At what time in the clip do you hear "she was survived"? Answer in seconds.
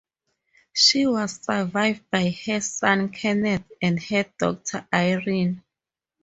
0.73-2.09